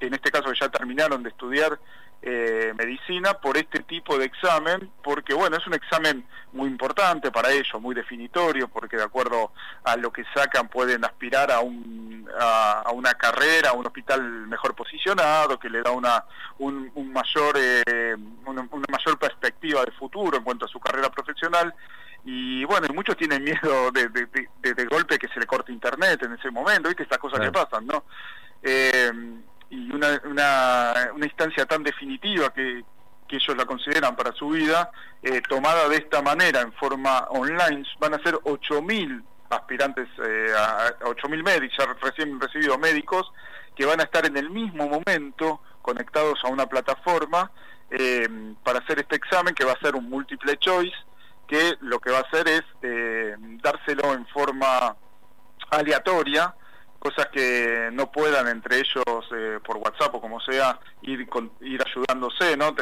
en 0.00 0.14
este 0.14 0.30
caso 0.30 0.52
ya 0.52 0.68
terminaron 0.68 1.22
de 1.22 1.30
estudiar 1.30 1.78
eh, 2.20 2.72
medicina 2.76 3.34
por 3.34 3.56
este 3.56 3.78
tipo 3.84 4.18
de 4.18 4.24
examen, 4.24 4.90
porque 5.04 5.34
bueno, 5.34 5.56
es 5.56 5.64
un 5.68 5.74
examen 5.74 6.26
muy 6.52 6.68
importante 6.68 7.30
para 7.30 7.52
ellos, 7.52 7.80
muy 7.80 7.94
definitorio, 7.94 8.66
porque 8.66 8.96
de 8.96 9.04
acuerdo 9.04 9.52
a 9.84 9.96
lo 9.96 10.12
que 10.12 10.24
sacan 10.34 10.66
pueden 10.68 11.04
aspirar 11.04 11.52
a, 11.52 11.60
un, 11.60 12.28
a, 12.40 12.90
una 12.92 13.14
carrera, 13.14 13.70
a 13.70 13.74
un 13.74 13.86
hospital 13.86 14.20
mejor 14.48 14.74
posicionado, 14.74 15.60
que 15.60 15.70
le 15.70 15.80
da 15.80 15.92
una, 15.92 16.24
un, 16.58 16.90
mayor, 17.12 17.56
eh, 17.56 18.16
una, 18.46 18.68
mayor 18.90 19.16
perspectiva 19.16 19.84
de 19.84 19.92
futuro 19.92 20.38
en 20.38 20.42
cuanto 20.42 20.64
a 20.64 20.68
su 20.68 20.80
carrera 20.80 21.10
profesional. 21.10 21.72
Y 22.24 22.64
bueno, 22.64 22.88
muchos 22.94 23.16
tienen 23.16 23.44
miedo 23.44 23.92
de, 23.92 24.08
de, 24.08 24.84
golpe 24.86 25.20
que 25.20 25.28
se 25.28 25.38
le 25.38 25.46
corte 25.46 25.70
internet 25.70 26.20
en 26.24 26.32
ese 26.32 26.50
momento, 26.50 26.88
¿viste? 26.88 27.04
Estas 27.04 27.18
cosas 27.18 27.38
que 27.38 27.52
pasan, 27.52 27.86
¿no? 27.86 28.02
Eh, 28.60 29.12
una, 29.98 30.20
una, 30.24 31.10
una 31.14 31.26
instancia 31.26 31.66
tan 31.66 31.82
definitiva 31.82 32.52
que, 32.52 32.84
ellos 33.30 33.58
la 33.58 33.66
consideran 33.66 34.16
para 34.16 34.32
su 34.32 34.48
vida, 34.48 34.90
eh, 35.22 35.42
tomada 35.46 35.86
de 35.90 35.96
esta 35.96 36.22
manera, 36.22 36.62
en 36.62 36.72
forma 36.72 37.26
online, 37.28 37.84
van 37.98 38.14
a 38.14 38.22
ser 38.22 38.36
8.000 38.36 39.22
aspirantes 39.50 40.08
eh, 40.24 40.46
a, 40.56 40.98
8.000 41.00 41.42
médicos, 41.44 41.76
ya 41.78 41.94
recién 42.00 42.40
recibidos 42.40 42.78
médicos, 42.78 43.30
que 43.76 43.84
van 43.84 44.00
a 44.00 44.04
estar 44.04 44.24
en 44.24 44.38
el 44.38 44.48
mismo 44.48 44.88
momento 44.88 45.60
conectados 45.82 46.42
a 46.42 46.48
una 46.48 46.66
plataforma 46.66 47.50
eh, 47.90 48.54
para 48.64 48.78
hacer 48.78 48.98
este 48.98 49.16
examen 49.16 49.54
que 49.54 49.64
va 49.64 49.72
a 49.72 49.80
ser 49.80 49.94
un 49.94 50.08
multiple 50.08 50.56
choice, 50.58 50.96
que 51.46 51.76
lo 51.80 51.98
que 51.98 52.10
va 52.10 52.18
a 52.18 52.22
hacer 52.22 52.48
es 52.48 52.62
eh, 52.82 53.34
dárselo 53.62 54.12
en 54.12 54.26
forma 54.26 54.96
aleatoria, 55.70 56.54
cosas 56.98 57.26
que 57.26 57.90
no 57.92 58.10
puedan 58.10 58.48
entre 58.48 58.78
ellos 58.78 59.04
eh, 59.34 59.60
por 59.64 59.76
WhatsApp 59.76 60.14
o 60.14 60.20
como 60.20 60.40
sea 60.40 60.78
ir 61.02 61.28
ir 61.60 61.84
ayudándose, 61.86 62.56
¿no? 62.56 62.74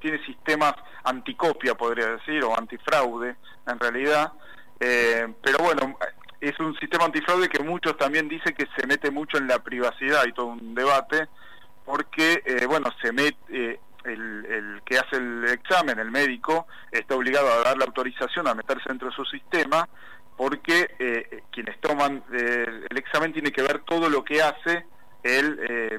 tiene 0.00 0.24
sistemas 0.24 0.74
anticopia, 1.04 1.74
podría 1.74 2.08
decir, 2.08 2.42
o 2.44 2.58
antifraude 2.58 3.36
en 3.66 3.78
realidad. 3.78 4.32
pero 4.78 5.58
bueno, 5.58 5.98
es 6.40 6.58
un 6.60 6.74
sistema 6.78 7.04
antifraude 7.04 7.48
que 7.48 7.62
muchos 7.62 7.96
también 7.96 8.28
dicen 8.28 8.54
que 8.54 8.66
se 8.76 8.86
mete 8.86 9.10
mucho 9.10 9.38
en 9.38 9.48
la 9.48 9.58
privacidad 9.62 10.24
y 10.26 10.32
todo 10.32 10.46
un 10.46 10.74
debate, 10.74 11.28
porque, 11.84 12.42
bueno, 12.68 12.90
se 13.02 13.12
mete, 13.12 13.80
el, 14.04 14.82
que 14.84 14.98
hace 14.98 15.16
el 15.16 15.44
examen, 15.48 15.98
el 15.98 16.10
médico, 16.10 16.66
está 16.90 17.14
obligado 17.14 17.52
a 17.52 17.58
dar 17.58 17.78
la 17.78 17.84
autorización 17.84 18.48
a 18.48 18.54
meterse 18.54 18.88
dentro 18.88 19.08
de 19.08 19.14
su 19.14 19.24
sistema 19.24 19.88
porque 20.38 20.94
eh, 21.00 21.42
quienes 21.50 21.78
toman 21.80 22.22
eh, 22.32 22.86
el 22.88 22.96
examen 22.96 23.32
tiene 23.32 23.50
que 23.50 23.60
ver 23.60 23.80
todo 23.80 24.08
lo 24.08 24.24
que 24.24 24.40
hace 24.40 24.86
el, 25.24 25.58
eh, 25.68 25.98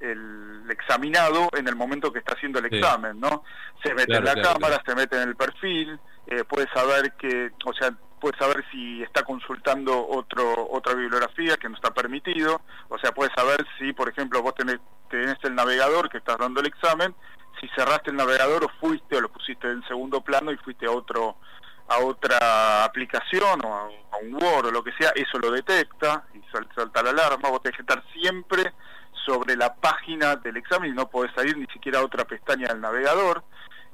el, 0.00 0.68
examinado 0.68 1.48
en 1.56 1.68
el 1.68 1.76
momento 1.76 2.12
que 2.12 2.18
está 2.18 2.34
haciendo 2.34 2.58
el 2.58 2.66
examen, 2.66 3.18
¿no? 3.18 3.44
Se 3.82 3.94
mete 3.94 4.16
en 4.16 4.24
la 4.24 4.34
cámara, 4.34 4.82
se 4.84 4.94
mete 4.94 5.16
en 5.16 5.28
el 5.28 5.36
perfil, 5.36 5.98
puede 6.46 6.68
saber 6.74 7.12
que, 7.12 7.52
o 7.64 7.72
sea, 7.72 7.90
puede 8.20 8.36
saber 8.36 8.64
si 8.70 9.02
está 9.02 9.22
consultando 9.22 10.06
otro, 10.08 10.68
otra 10.70 10.94
bibliografía 10.94 11.56
que 11.56 11.68
no 11.70 11.76
está 11.76 11.94
permitido, 11.94 12.60
o 12.90 12.98
sea, 12.98 13.12
puede 13.12 13.32
saber 13.34 13.64
si, 13.78 13.94
por 13.94 14.10
ejemplo, 14.10 14.42
vos 14.42 14.54
tenés, 14.54 14.78
tenés 15.08 15.36
el 15.42 15.54
navegador 15.54 16.10
que 16.10 16.18
estás 16.18 16.36
dando 16.36 16.60
el 16.60 16.66
examen, 16.66 17.14
si 17.60 17.68
cerraste 17.68 18.10
el 18.10 18.16
navegador 18.16 18.64
o 18.64 18.68
fuiste 18.80 19.16
o 19.16 19.20
lo 19.20 19.30
pusiste 19.30 19.68
en 19.68 19.82
segundo 19.84 20.20
plano 20.20 20.52
y 20.52 20.56
fuiste 20.58 20.86
a 20.86 20.90
otro 20.90 21.36
a 21.88 21.98
otra 21.98 22.84
aplicación 22.84 23.64
o 23.64 23.74
a, 23.74 23.88
un 24.22 24.34
Word 24.34 24.66
o 24.66 24.70
lo 24.70 24.82
que 24.82 24.92
sea, 24.98 25.10
eso 25.14 25.38
lo 25.38 25.50
detecta 25.50 26.24
y 26.34 26.42
salta 26.74 27.02
la 27.02 27.10
alarma, 27.10 27.50
vos 27.50 27.62
tenés 27.62 27.76
que 27.76 27.82
estar 27.82 28.02
siempre 28.12 28.72
sobre 29.24 29.56
la 29.56 29.74
página 29.74 30.36
del 30.36 30.56
examen 30.56 30.90
y 30.90 30.94
no 30.94 31.08
podés 31.08 31.32
salir 31.34 31.56
ni 31.56 31.66
siquiera 31.66 32.00
a 32.00 32.04
otra 32.04 32.24
pestaña 32.24 32.68
del 32.68 32.80
navegador. 32.80 33.44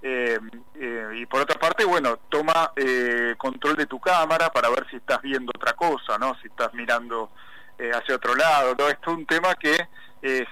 Eh, 0.01 0.39
eh, 0.75 1.11
y 1.15 1.27
por 1.27 1.41
otra 1.41 1.59
parte, 1.59 1.85
bueno, 1.85 2.19
toma 2.29 2.73
eh, 2.77 3.35
control 3.39 3.77
de 3.77 3.87
tu 3.87 3.99
cámara 3.99 4.51
para 4.51 4.69
ver 4.69 4.87
si 4.91 4.97
estás 4.97 5.21
viendo 5.23 5.51
otra 5.55 5.73
cosa, 5.73 6.19
¿no? 6.19 6.35
Si 6.41 6.49
estás 6.49 6.73
mirando 6.75 7.31
hacia 7.79 8.15
otro 8.15 8.35
lado. 8.35 8.77
Todo 8.77 8.89
esto 8.89 9.11
es 9.11 9.17
un 9.17 9.27
tema 9.27 9.55
que 9.55 9.89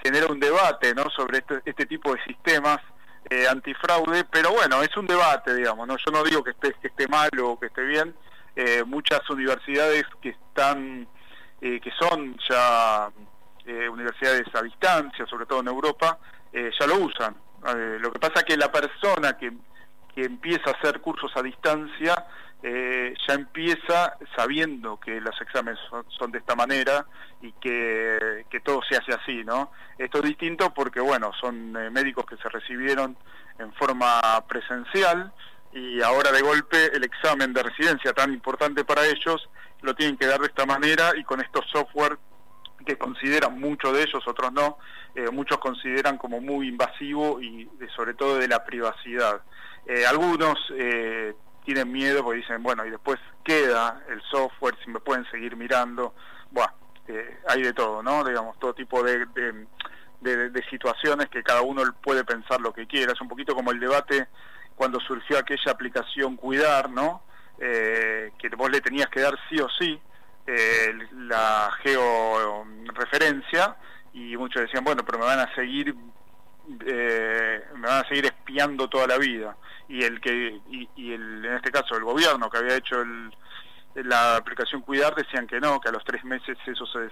genera 0.03 0.27
un 0.27 0.41
debate, 0.41 0.95
¿no? 0.95 1.09
Sobre 1.11 1.39
este, 1.39 1.61
este 1.65 1.87
tipo 1.87 2.15
de 2.15 2.23
sistemas 2.25 2.79
antifraude, 3.51 4.25
pero 4.25 4.53
bueno, 4.53 4.83
es 4.83 4.95
un 4.97 5.07
debate, 5.07 5.55
digamos, 5.55 5.87
¿no? 5.87 5.97
Yo 5.97 6.11
no 6.13 6.23
digo 6.23 6.43
que 6.45 6.51
esté, 6.51 6.75
que 6.81 6.89
esté 6.89 7.09
mal 7.09 7.31
o 7.43 7.59
que 7.59 7.67
esté 7.67 7.83
bien. 7.83 8.15
muchas 8.87 9.29
universidades 9.31 10.05
que 10.21 10.31
están, 10.31 11.09
que 11.61 11.93
son 11.99 12.37
ya 12.49 13.11
universidades 13.91 14.47
a 14.55 14.63
distancia, 14.63 15.25
sobre 15.27 15.47
todo 15.47 15.61
en 15.61 15.69
Europa, 15.69 16.19
ya 16.53 16.87
lo 16.87 16.97
usan. 16.97 17.35
Eh, 17.67 17.99
lo 18.01 18.11
que 18.11 18.19
pasa 18.19 18.41
es 18.41 18.45
que 18.45 18.57
la 18.57 18.73
persona 18.73 19.37
que, 19.37 19.53
que 20.15 20.25
empieza 20.25 20.71
a 20.71 20.73
hacer 20.73 21.01
cursos 21.01 21.31
a 21.37 21.43
distancia 21.43 22.27
eh, 22.65 23.15
ya 23.27 23.35
empieza 23.35 24.17
sabiendo 24.37 25.01
que 25.01 25.21
los 25.21 25.39
exámenes 25.41 25.81
son, 26.17 26.31
de 26.31 26.39
esta 26.39 26.55
manera 26.55 27.05
y 27.41 27.51
que, 27.55 28.47
que, 28.49 28.61
todo 28.61 28.81
se 28.89 28.97
hace 28.97 29.13
así, 29.13 29.43
¿no? 29.43 29.73
Esto 29.99 30.19
es 30.19 30.25
distinto 30.25 30.73
porque, 30.73 31.01
bueno, 31.01 31.33
son 31.41 31.77
eh, 31.77 31.91
médicos 31.91 32.25
que 32.25 32.37
se 32.37 32.49
recibieron 32.49 33.17
en 33.59 33.73
forma 33.73 34.21
presencial 34.47 35.33
y 35.73 36.01
ahora 36.03 36.31
de 36.31 36.41
golpe 36.41 36.95
el 36.95 37.03
examen 37.03 37.53
de 37.53 37.65
residencia 37.65 38.13
tan 38.13 38.33
importante 38.33 38.85
para 38.85 39.07
ellos 39.07 39.49
lo 39.81 39.97
tienen 39.97 40.17
que 40.17 40.27
dar 40.27 40.39
de 40.39 40.47
esta 40.47 40.65
manera 40.65 41.13
y 41.17 41.25
con 41.25 41.41
estos 41.41 41.65
software 41.73 42.17
que 42.87 42.97
consideran 42.97 43.59
muchos 43.59 43.93
de 43.93 44.03
ellos, 44.03 44.23
otros 44.27 44.53
no, 44.53 44.79
eh, 45.17 45.31
muchos 45.33 45.59
consideran 45.59 46.17
como 46.17 46.41
muy 46.41 46.69
invasivo 46.69 47.41
y 47.41 47.69
sobre 47.97 48.15
todo 48.15 48.39
de 48.39 48.47
la 48.47 48.65
privacidad. 48.65 49.43
Algunos 50.09 50.73
tienen 51.65 51.91
miedo 51.91 52.23
porque 52.25 52.41
dicen, 52.41 52.63
bueno, 52.63 52.85
y 52.85 52.91
después 52.91 53.19
queda 53.45 54.03
el 54.09 54.21
software, 54.23 54.77
si 54.85 54.91
me 54.91 55.01
pueden 55.01 55.25
seguir 55.31 55.57
mirando, 55.57 56.15
bueno, 56.51 56.73
hay 57.49 57.63
de 57.63 57.73
todo, 57.73 58.03
¿no? 58.03 58.25
Digamos, 58.25 58.59
todo 58.59 58.75
tipo 58.75 59.03
de, 59.03 59.27
de, 60.21 60.65
situaciones 60.71 61.29
que 61.29 61.43
cada 61.43 61.63
uno 61.63 61.83
puede 62.03 62.25
pensar 62.25 62.61
lo 62.61 62.73
que 62.73 62.87
quiera. 62.87 63.13
Es 63.13 63.21
un 63.21 63.29
poquito 63.29 63.55
como 63.55 63.71
el 63.71 63.81
debate 63.81 64.29
cuando 64.77 64.99
surgió 65.01 65.39
aquella 65.39 65.73
aplicación 65.73 66.37
Cuidar, 66.37 66.91
¿no? 66.91 67.23
que 67.59 68.49
vos 68.57 68.71
le 68.71 68.81
tenías 68.81 69.09
que 69.09 69.21
dar 69.21 69.39
sí 69.49 69.61
o 69.61 69.69
sí 69.69 70.01
eh, 70.45 70.93
la 71.13 71.71
georreferencia 71.85 73.77
y 74.13 74.37
muchos 74.37 74.63
decían, 74.63 74.83
bueno, 74.83 75.05
pero 75.05 75.19
me 75.19 75.25
van 75.25 75.39
a 75.39 75.55
seguir 75.55 75.95
eh, 76.85 77.65
me 77.75 77.87
van 77.87 78.05
a 78.05 78.09
seguir 78.09 78.25
espiando 78.25 78.89
toda 78.89 79.07
la 79.07 79.19
vida 79.19 79.57
y 79.93 80.03
el 80.05 80.21
que 80.23 80.59
y, 80.71 81.13
el, 81.13 81.45
en 81.45 81.55
este 81.55 81.71
caso 81.71 81.95
el 81.97 82.05
gobierno 82.05 82.49
que 82.49 82.57
había 82.57 82.77
hecho 82.77 83.03
el, 83.03 83.31
la 84.09 84.37
aplicación 84.37 84.81
Cuidar 84.81 85.15
decían 85.15 85.47
que 85.47 85.61
no, 85.61 85.79
que 85.81 85.91
a 85.91 85.93
los 85.93 86.03
tres 86.03 86.25
meses 86.25 86.57
eso 86.67 86.87
se, 86.87 87.11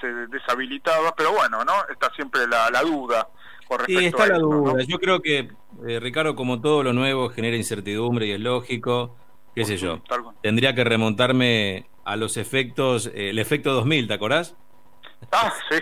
se, 0.00 0.14
deshabilitaba, 0.28 1.12
pero 1.16 1.32
bueno, 1.32 1.64
¿no? 1.64 1.72
Está 1.90 2.12
siempre 2.14 2.46
la, 2.46 2.70
la 2.70 2.82
duda. 2.82 3.28
Con 3.66 3.80
respecto 3.80 4.00
sí, 4.00 4.06
está 4.06 4.26
la 4.28 4.38
duda. 4.38 4.84
Yo 4.86 4.98
creo 5.00 5.20
que, 5.20 5.50
eh, 5.88 5.98
Ricardo, 5.98 6.36
como 6.36 6.60
todo 6.60 6.84
lo 6.84 6.92
nuevo, 6.92 7.28
genera 7.30 7.56
incertidumbre 7.56 8.26
y 8.26 8.32
es 8.32 8.40
lógico, 8.40 9.16
qué 9.56 9.64
sé 9.64 9.76
yo. 9.76 10.00
Tendría 10.42 10.76
que 10.76 10.84
remontarme 10.84 11.88
a 12.04 12.14
los 12.14 12.36
efectos, 12.36 13.08
eh, 13.08 13.30
el 13.30 13.40
efecto 13.40 13.72
2000, 13.72 14.06
¿te 14.06 14.14
acordás? 14.14 14.54
Ah, 15.32 15.52
sí, 15.68 15.78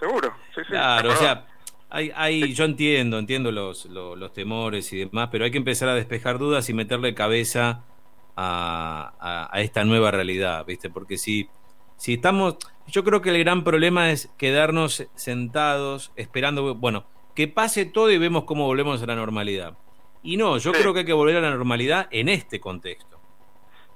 seguro. 0.00 0.34
Sí, 0.54 0.62
sí, 0.62 0.70
claro, 0.70 1.10
o 1.10 1.16
sea, 1.16 1.46
hay, 1.90 2.12
hay, 2.14 2.52
yo 2.52 2.64
entiendo, 2.64 3.18
entiendo 3.18 3.52
los, 3.52 3.86
los, 3.86 4.32
temores 4.32 4.92
y 4.92 4.98
demás, 4.98 5.28
pero 5.30 5.44
hay 5.44 5.50
que 5.50 5.58
empezar 5.58 5.88
a 5.88 5.94
despejar 5.94 6.38
dudas 6.38 6.68
y 6.68 6.74
meterle 6.74 7.14
cabeza 7.14 7.82
a, 8.36 9.48
a, 9.52 9.60
esta 9.60 9.84
nueva 9.84 10.10
realidad, 10.10 10.64
¿viste? 10.66 10.90
Porque 10.90 11.16
si, 11.16 11.48
si 11.96 12.14
estamos, 12.14 12.56
yo 12.88 13.04
creo 13.04 13.22
que 13.22 13.30
el 13.30 13.38
gran 13.38 13.64
problema 13.64 14.10
es 14.10 14.28
quedarnos 14.36 15.06
sentados 15.14 16.12
esperando, 16.16 16.74
bueno, 16.74 17.06
que 17.34 17.48
pase 17.48 17.84
todo 17.84 18.10
y 18.10 18.18
vemos 18.18 18.44
cómo 18.44 18.66
volvemos 18.66 19.02
a 19.02 19.06
la 19.06 19.14
normalidad. 19.14 19.76
Y 20.22 20.36
no, 20.36 20.58
yo 20.58 20.72
creo 20.72 20.92
que 20.92 21.00
hay 21.00 21.06
que 21.06 21.12
volver 21.12 21.36
a 21.36 21.40
la 21.40 21.50
normalidad 21.50 22.08
en 22.10 22.28
este 22.28 22.58
contexto. 22.58 23.16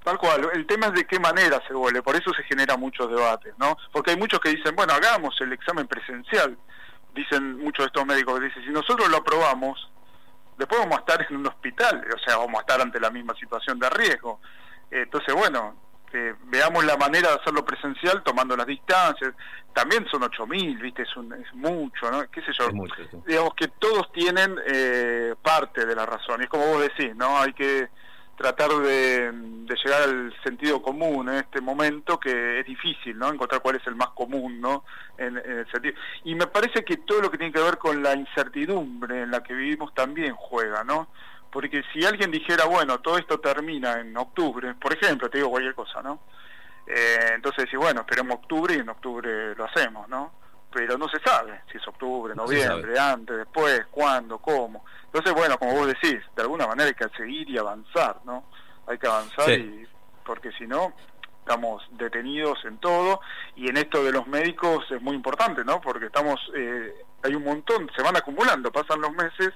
Tal 0.04 0.16
cual, 0.16 0.48
el 0.54 0.66
tema 0.66 0.86
es 0.86 0.94
de 0.94 1.04
qué 1.04 1.18
manera 1.18 1.60
se 1.66 1.74
vuelve, 1.74 2.02
por 2.02 2.16
eso 2.16 2.32
se 2.32 2.42
genera 2.44 2.76
muchos 2.76 3.10
debates, 3.10 3.52
¿no? 3.58 3.76
Porque 3.92 4.12
hay 4.12 4.16
muchos 4.16 4.40
que 4.40 4.50
dicen, 4.50 4.74
bueno, 4.74 4.94
hagamos 4.94 5.38
el 5.40 5.52
examen 5.52 5.86
presencial, 5.86 6.56
dicen 7.14 7.58
muchos 7.58 7.84
de 7.84 7.86
estos 7.86 8.06
médicos, 8.06 8.40
dicen, 8.40 8.64
si 8.64 8.70
nosotros 8.70 9.08
lo 9.08 9.18
aprobamos, 9.18 9.90
después 10.56 10.80
vamos 10.80 10.98
a 10.98 11.00
estar 11.00 11.26
en 11.28 11.36
un 11.36 11.46
hospital, 11.46 12.06
o 12.14 12.18
sea, 12.18 12.36
vamos 12.36 12.58
a 12.58 12.60
estar 12.60 12.80
ante 12.80 13.00
la 13.00 13.10
misma 13.10 13.34
situación 13.34 13.78
de 13.78 13.90
riesgo. 13.90 14.40
entonces, 14.90 15.34
bueno, 15.34 15.76
veamos 16.44 16.84
la 16.84 16.96
manera 16.96 17.28
de 17.28 17.34
hacerlo 17.36 17.64
presencial 17.64 18.22
tomando 18.22 18.56
las 18.56 18.66
distancias. 18.66 19.32
También 19.72 20.06
son 20.10 20.22
8.000, 20.22 20.80
¿viste? 20.80 21.02
Es, 21.02 21.16
un, 21.16 21.32
es 21.32 21.52
mucho, 21.54 22.10
¿no? 22.10 22.28
¿Qué 22.30 22.42
sé 22.42 22.52
yo? 22.58 22.68
Digamos 23.26 23.54
que 23.54 23.68
todos 23.68 24.10
tienen 24.12 24.56
eh, 24.66 25.34
parte 25.40 25.86
de 25.86 25.94
la 25.94 26.06
razón. 26.06 26.40
Y 26.40 26.44
es 26.44 26.50
como 26.50 26.66
vos 26.66 26.82
decís, 26.82 27.14
¿no? 27.14 27.38
Hay 27.38 27.52
que 27.52 27.88
tratar 28.40 28.70
de, 28.70 29.30
llegar 29.84 30.02
al 30.02 30.34
sentido 30.42 30.80
común 30.80 31.28
en 31.28 31.36
este 31.36 31.60
momento 31.60 32.18
que 32.18 32.60
es 32.60 32.66
difícil, 32.66 33.18
¿no? 33.18 33.28
Encontrar 33.28 33.60
cuál 33.60 33.76
es 33.76 33.86
el 33.86 33.94
más 33.94 34.08
común, 34.10 34.62
¿no? 34.62 34.84
En, 35.18 35.36
el 35.36 35.70
sentido. 35.70 35.94
Y 36.24 36.34
me 36.34 36.46
parece 36.46 36.82
que 36.82 36.96
todo 36.96 37.20
lo 37.20 37.30
que 37.30 37.36
tiene 37.36 37.52
que 37.52 37.60
ver 37.60 37.76
con 37.76 38.02
la 38.02 38.14
incertidumbre 38.14 39.22
en 39.22 39.30
la 39.30 39.42
que 39.42 39.52
vivimos 39.52 39.92
también 39.92 40.34
juega, 40.34 40.82
¿no? 40.84 41.08
Porque 41.52 41.82
si 41.92 42.02
alguien 42.06 42.30
dijera, 42.30 42.64
bueno, 42.64 43.00
todo 43.00 43.18
esto 43.18 43.40
termina 43.40 44.00
en 44.00 44.16
octubre, 44.16 44.74
por 44.74 44.94
ejemplo, 44.94 45.28
te 45.28 45.36
digo 45.36 45.50
cualquier 45.50 45.74
cosa, 45.74 46.00
¿no? 46.00 46.20
Eh, 46.86 47.32
entonces 47.34 47.66
decís, 47.66 47.78
bueno, 47.78 48.00
esperemos 48.00 48.36
octubre 48.36 48.74
y 48.74 48.78
en 48.78 48.88
octubre 48.88 49.54
lo 49.54 49.64
hacemos, 49.66 50.08
¿no? 50.08 50.32
Pero 50.72 50.96
no 50.96 51.08
se 51.08 51.18
sabe 51.20 51.62
si 51.70 51.78
es 51.78 51.88
octubre, 51.88 52.34
noviembre, 52.34 52.98
antes, 52.98 53.36
después, 53.36 53.86
cuándo, 53.90 54.38
cómo. 54.38 54.84
Entonces, 55.04 55.32
bueno, 55.34 55.58
como 55.58 55.74
vos 55.74 55.86
decís, 55.88 56.20
de 56.36 56.42
alguna 56.42 56.66
manera 56.66 56.88
hay 56.88 56.94
que 56.94 57.16
seguir 57.16 57.50
y 57.50 57.58
avanzar, 57.58 58.20
¿no? 58.24 58.44
Hay 58.86 58.98
que 58.98 59.06
avanzar 59.08 59.50
y 59.50 59.86
porque 60.24 60.52
si 60.52 60.66
no 60.66 60.92
estamos 61.40 61.82
detenidos 61.92 62.64
en 62.64 62.78
todo 62.78 63.20
y 63.56 63.68
en 63.68 63.76
esto 63.76 64.04
de 64.04 64.12
los 64.12 64.28
médicos 64.28 64.84
es 64.90 65.02
muy 65.02 65.16
importante, 65.16 65.64
¿no? 65.64 65.80
Porque 65.80 66.06
estamos, 66.06 66.38
eh, 66.54 66.94
hay 67.24 67.34
un 67.34 67.42
montón, 67.42 67.90
se 67.96 68.02
van 68.02 68.16
acumulando, 68.16 68.70
pasan 68.70 69.00
los 69.00 69.10
meses, 69.12 69.52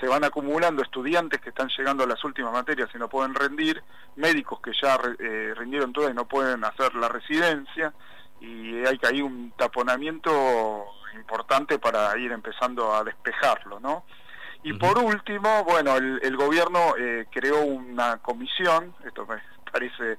se 0.00 0.06
van 0.06 0.22
acumulando 0.24 0.82
estudiantes 0.82 1.40
que 1.40 1.48
están 1.48 1.68
llegando 1.76 2.04
a 2.04 2.06
las 2.06 2.22
últimas 2.22 2.52
materias 2.52 2.88
y 2.94 2.98
no 2.98 3.08
pueden 3.08 3.34
rendir, 3.34 3.82
médicos 4.16 4.60
que 4.60 4.72
ya 4.80 4.98
eh, 5.18 5.54
rindieron 5.56 5.92
todas 5.92 6.12
y 6.12 6.14
no 6.14 6.26
pueden 6.26 6.64
hacer 6.64 6.94
la 6.94 7.08
residencia, 7.08 7.92
y 8.42 8.84
hay 8.84 8.98
que 8.98 9.06
hay 9.06 9.22
un 9.22 9.52
taponamiento 9.56 10.86
importante 11.14 11.78
para 11.78 12.16
ir 12.18 12.32
empezando 12.32 12.94
a 12.94 13.04
despejarlo, 13.04 13.78
¿no? 13.78 14.04
Y 14.64 14.74
por 14.74 14.98
último, 14.98 15.64
bueno, 15.64 15.96
el, 15.96 16.36
gobierno 16.36 16.94
eh, 16.96 17.26
creó 17.30 17.62
una 17.62 18.18
comisión, 18.18 18.94
esto 19.04 19.26
me 19.26 19.36
parece 19.72 20.18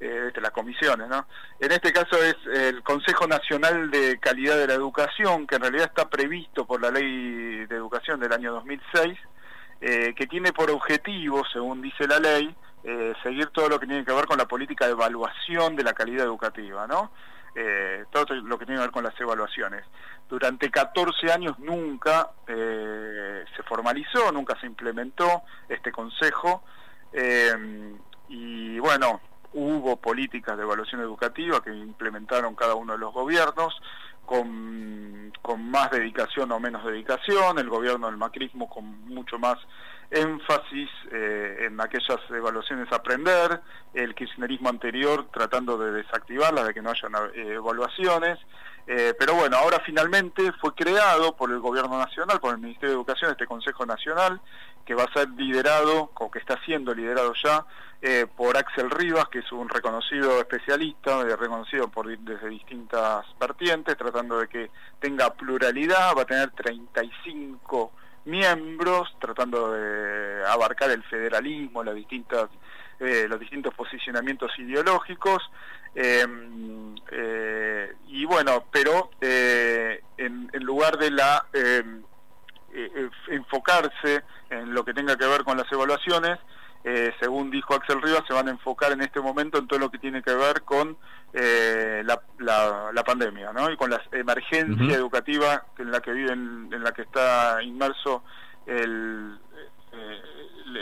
eh, 0.00 0.32
las 0.40 0.50
comisiones, 0.50 1.08
¿no? 1.08 1.26
En 1.58 1.72
este 1.72 1.92
caso 1.92 2.16
es 2.22 2.36
el 2.52 2.82
Consejo 2.82 3.26
Nacional 3.26 3.90
de 3.90 4.18
Calidad 4.18 4.56
de 4.56 4.66
la 4.66 4.74
Educación, 4.74 5.46
que 5.46 5.56
en 5.56 5.62
realidad 5.62 5.86
está 5.86 6.08
previsto 6.08 6.66
por 6.66 6.80
la 6.80 6.90
Ley 6.90 7.66
de 7.66 7.76
Educación 7.76 8.20
del 8.20 8.32
año 8.32 8.52
2006, 8.52 9.18
eh, 9.82 10.14
que 10.14 10.26
tiene 10.26 10.52
por 10.52 10.70
objetivo, 10.70 11.42
según 11.50 11.80
dice 11.80 12.06
la 12.06 12.18
ley, 12.18 12.54
eh, 12.84 13.14
seguir 13.22 13.46
todo 13.48 13.68
lo 13.68 13.80
que 13.80 13.86
tiene 13.86 14.04
que 14.04 14.12
ver 14.12 14.26
con 14.26 14.36
la 14.36 14.46
política 14.46 14.86
de 14.86 14.92
evaluación 14.92 15.74
de 15.74 15.84
la 15.84 15.94
calidad 15.94 16.26
educativa, 16.26 16.86
¿no? 16.86 17.10
Eh, 17.54 18.04
todo 18.10 18.34
lo 18.36 18.58
que 18.58 18.64
tiene 18.64 18.78
que 18.78 18.86
ver 18.86 18.92
con 18.92 19.04
las 19.04 19.20
evaluaciones. 19.20 19.84
Durante 20.28 20.70
14 20.70 21.32
años 21.32 21.58
nunca 21.58 22.30
eh, 22.46 23.44
se 23.56 23.62
formalizó, 23.64 24.30
nunca 24.30 24.58
se 24.60 24.66
implementó 24.66 25.42
este 25.68 25.90
consejo 25.90 26.62
eh, 27.12 27.96
y 28.28 28.78
bueno, 28.78 29.20
hubo 29.52 29.96
políticas 29.96 30.56
de 30.56 30.62
evaluación 30.62 31.00
educativa 31.00 31.60
que 31.60 31.74
implementaron 31.74 32.54
cada 32.54 32.76
uno 32.76 32.92
de 32.92 33.00
los 33.00 33.12
gobiernos 33.12 33.74
con, 34.24 35.32
con 35.42 35.68
más 35.68 35.90
dedicación 35.90 36.52
o 36.52 36.60
menos 36.60 36.84
dedicación, 36.84 37.58
el 37.58 37.68
gobierno 37.68 38.06
del 38.06 38.16
macrismo 38.16 38.68
con 38.68 39.08
mucho 39.08 39.40
más 39.40 39.58
énfasis 40.10 40.90
eh, 41.12 41.66
en 41.66 41.80
aquellas 41.80 42.18
evaluaciones 42.30 42.90
aprender, 42.92 43.60
el 43.94 44.14
kirchnerismo 44.14 44.68
anterior 44.68 45.26
tratando 45.32 45.78
de 45.78 45.92
desactivarlas, 45.92 46.66
de 46.66 46.74
que 46.74 46.82
no 46.82 46.90
haya 46.90 47.08
eh, 47.34 47.54
evaluaciones, 47.54 48.38
eh, 48.86 49.14
pero 49.18 49.34
bueno, 49.34 49.56
ahora 49.56 49.80
finalmente 49.84 50.50
fue 50.60 50.74
creado 50.74 51.36
por 51.36 51.50
el 51.50 51.60
Gobierno 51.60 51.96
Nacional, 51.96 52.40
por 52.40 52.54
el 52.54 52.60
Ministerio 52.60 52.88
de 52.88 52.94
Educación, 52.96 53.30
este 53.30 53.46
Consejo 53.46 53.86
Nacional, 53.86 54.40
que 54.84 54.94
va 54.94 55.04
a 55.04 55.12
ser 55.12 55.28
liderado, 55.30 56.10
o 56.14 56.30
que 56.30 56.40
está 56.40 56.58
siendo 56.64 56.92
liderado 56.92 57.32
ya, 57.34 57.64
por 58.34 58.56
Axel 58.56 58.90
Rivas, 58.90 59.28
que 59.28 59.40
es 59.40 59.52
un 59.52 59.68
reconocido 59.68 60.40
especialista, 60.40 61.22
reconocido 61.22 61.88
por, 61.88 62.08
desde 62.18 62.48
distintas 62.48 63.26
vertientes, 63.38 63.94
tratando 63.96 64.38
de 64.38 64.48
que 64.48 64.70
tenga 64.98 65.34
pluralidad, 65.34 66.16
va 66.16 66.22
a 66.22 66.24
tener 66.24 66.50
35 66.52 67.92
miembros, 68.24 69.08
tratando 69.20 69.72
de 69.72 70.44
abarcar 70.46 70.90
el 70.90 71.02
federalismo, 71.04 71.82
las 71.82 71.94
distintas, 71.94 72.48
eh, 72.98 73.26
los 73.28 73.40
distintos 73.40 73.74
posicionamientos 73.74 74.50
ideológicos. 74.58 75.42
Em, 75.94 76.94
eh, 77.10 77.94
y 78.06 78.24
bueno, 78.24 78.64
pero 78.70 79.10
eh, 79.20 80.02
en, 80.16 80.48
en, 80.52 80.62
lugar 80.62 80.96
de 80.98 81.10
la 81.10 81.46
em, 81.52 82.02
enfocarse 83.28 84.22
en 84.50 84.72
lo 84.72 84.84
que 84.84 84.94
tenga 84.94 85.16
que 85.16 85.26
ver 85.26 85.42
con 85.42 85.56
las 85.56 85.70
evaluaciones, 85.72 86.38
eh, 86.82 87.12
según 87.20 87.50
dijo 87.50 87.74
Axel 87.74 88.00
Rivas, 88.00 88.22
se 88.26 88.32
van 88.32 88.48
a 88.48 88.52
enfocar 88.52 88.92
en 88.92 89.02
este 89.02 89.20
momento 89.20 89.58
en 89.58 89.66
todo 89.66 89.78
lo 89.78 89.90
que 89.90 89.98
tiene 89.98 90.22
que 90.22 90.34
ver 90.34 90.62
con 90.62 90.96
eh, 91.34 92.02
la, 92.04 92.22
la, 92.92 93.04
pandemia, 93.04 93.52
¿no? 93.52 93.70
Y 93.70 93.76
con 93.76 93.90
la 93.90 94.00
emergencia 94.12 94.96
educativa 94.96 95.66
en 95.78 95.90
la 95.90 96.00
que 96.00 96.12
viven, 96.12 96.70
en 96.72 96.82
la 96.82 96.92
que 96.92 97.02
está 97.02 97.62
inmerso 97.62 98.24
el, 98.64 99.38
eh, 99.92 100.22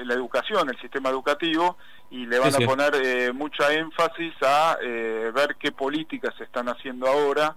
la 0.04 0.14
educación, 0.14 0.68
el 0.68 0.80
sistema 0.80 1.08
educativo, 1.10 1.76
y 2.10 2.26
le 2.26 2.38
van 2.38 2.54
a 2.54 2.66
poner 2.66 3.34
mucha 3.34 3.72
énfasis 3.72 4.34
a 4.42 4.78
ver 4.80 5.56
qué 5.58 5.72
políticas 5.72 6.32
se 6.38 6.44
están 6.44 6.68
haciendo 6.68 7.06
ahora. 7.06 7.56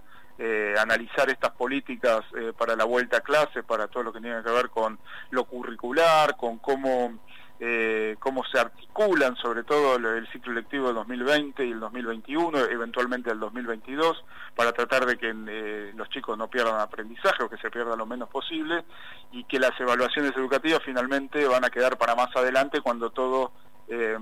analizar 0.78 1.30
estas 1.30 1.52
políticas 1.52 2.20
para 2.58 2.74
la 2.74 2.84
vuelta 2.84 3.18
a 3.18 3.20
clase, 3.20 3.62
para 3.62 3.86
todo 3.86 4.02
lo 4.02 4.12
que 4.12 4.20
tiene 4.20 4.42
que 4.42 4.50
ver 4.50 4.68
con 4.68 4.98
lo 5.30 5.44
curricular, 5.44 6.36
con 6.36 6.58
cómo 6.58 7.18
eh, 7.64 8.16
cómo 8.18 8.42
se 8.42 8.58
articulan 8.58 9.36
sobre 9.36 9.62
todo 9.62 9.94
el 9.94 10.28
ciclo 10.32 10.52
lectivo 10.52 10.86
del 10.86 10.96
2020 10.96 11.64
y 11.64 11.70
el 11.70 11.78
2021, 11.78 12.58
eventualmente 12.58 13.30
el 13.30 13.38
2022, 13.38 14.24
para 14.56 14.72
tratar 14.72 15.06
de 15.06 15.16
que 15.16 15.32
eh, 15.32 15.92
los 15.94 16.08
chicos 16.08 16.36
no 16.36 16.48
pierdan 16.48 16.80
aprendizaje 16.80 17.44
o 17.44 17.48
que 17.48 17.56
se 17.58 17.70
pierda 17.70 17.94
lo 17.94 18.04
menos 18.04 18.28
posible 18.30 18.82
y 19.30 19.44
que 19.44 19.60
las 19.60 19.78
evaluaciones 19.78 20.32
educativas 20.36 20.80
finalmente 20.84 21.46
van 21.46 21.64
a 21.64 21.70
quedar 21.70 21.96
para 21.98 22.16
más 22.16 22.34
adelante 22.34 22.80
cuando 22.80 23.10
todo, 23.10 23.52
eh, 23.86 24.18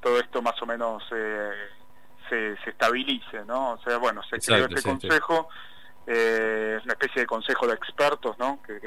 todo 0.00 0.20
esto 0.20 0.40
más 0.40 0.62
o 0.62 0.66
menos 0.66 1.02
se, 1.08 1.50
se, 2.28 2.70
estabilice, 2.70 3.44
¿no? 3.44 3.72
O 3.72 3.78
sea, 3.78 3.96
bueno, 3.96 4.22
se 4.22 4.38
creó 4.38 4.66
este 4.66 4.82
consejo 4.82 5.48
eh, 6.10 6.80
una 6.82 6.94
especie 6.94 7.20
de 7.20 7.26
consejo 7.26 7.66
de 7.66 7.74
expertos, 7.74 8.38
¿no? 8.38 8.60
Que, 8.62 8.80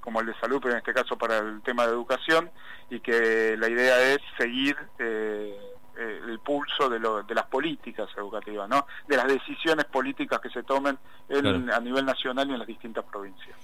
como, 0.00 0.20
el 0.20 0.26
de 0.26 0.34
salud, 0.38 0.60
pero 0.62 0.74
en 0.74 0.78
este 0.78 0.92
caso 0.92 1.18
para 1.18 1.38
el 1.38 1.60
tema 1.62 1.84
de 1.86 1.92
educación, 1.92 2.52
y 2.88 3.00
que 3.00 3.56
la 3.58 3.68
idea 3.68 4.00
es 4.12 4.18
seguir 4.38 4.76
eh, 5.00 5.58
eh, 5.98 6.20
el 6.28 6.38
pulso 6.38 6.88
de, 6.88 7.00
lo, 7.00 7.24
de 7.24 7.34
las 7.34 7.46
políticas 7.46 8.08
educativas, 8.16 8.68
¿no? 8.68 8.86
De 9.08 9.16
las 9.16 9.26
decisiones 9.26 9.84
políticas 9.86 10.38
que 10.40 10.50
se 10.50 10.62
tomen 10.62 10.96
a 11.28 11.80
nivel 11.80 12.04
nacional 12.04 12.48
y 12.48 12.52
en 12.52 12.58
las 12.60 12.68
distintas 12.68 13.04
provincias. 13.04 13.56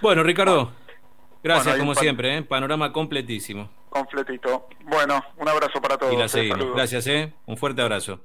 Bueno, 0.00 0.24
Ricardo, 0.24 0.72
gracias 1.44 1.78
como 1.78 1.94
siempre, 1.94 2.38
¿eh? 2.38 2.42
panorama 2.42 2.92
completísimo. 2.92 3.70
Completito. 3.88 4.66
Bueno, 4.82 5.24
un 5.36 5.48
abrazo 5.48 5.80
para 5.80 5.96
todos. 5.96 6.12
Y 6.12 6.16
la 6.16 6.26
seguimos. 6.26 6.74
Gracias, 6.74 7.06
¿eh? 7.06 7.32
Un 7.46 7.56
fuerte 7.56 7.82
abrazo. 7.82 8.20